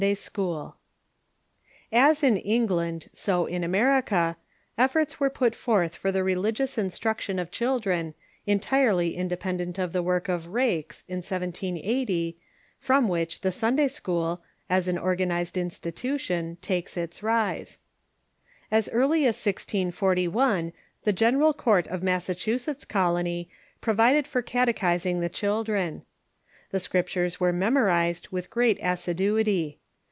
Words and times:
(N.Y., 0.01 0.15
188(5).] 0.15 0.73
As 1.93 2.23
in 2.23 2.35
England 2.37 3.07
so 3.13 3.45
in 3.45 3.63
America, 3.63 4.35
efforts 4.75 5.19
were 5.19 5.29
put 5.29 5.53
forth 5.53 5.93
for 5.93 6.11
the 6.11 6.23
religious 6.23 6.75
instruction 6.75 7.37
of 7.37 7.51
children, 7.51 8.15
entirely 8.47 9.15
independent 9.15 9.77
of 9.77 9.93
the 9.93 10.01
work 10.01 10.27
of 10.27 10.47
Raikes, 10.47 11.03
in 11.07 11.17
1780, 11.17 12.35
from 12.79 13.07
which 13.09 13.41
the 13.41 13.51
Sunday 13.51 13.83
American 13.83 14.13
<^pl^Qol 14.15 14.39
ag 14.71 14.87
an 14.87 14.97
organized 14.97 15.55
institution, 15.55 16.57
takes 16.63 16.97
its 16.97 17.21
rise. 17.21 17.77
As 18.71 18.85
Beginnings 18.85 19.03
'^ 19.05 19.05
nr 19.05 19.05
i 19.05 19.05
early 19.05 19.19
as 19.27 19.35
1641 19.45 20.73
the 21.03 21.13
General 21.13 21.53
Court" 21.53 21.85
of 21.89 22.01
Massachusetts 22.01 22.85
Colony 22.85 23.51
provided 23.81 24.25
for 24.25 24.41
catechising 24.41 25.19
the 25.21 25.29
children. 25.29 26.01
The 26.71 26.79
Scriptures 26.79 27.39
were 27.39 27.53
memorized 27.53 28.29
with 28.29 28.49
great 28.49 28.79
assiduity. 28.81 29.77